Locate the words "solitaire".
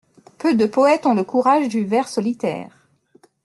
2.07-2.87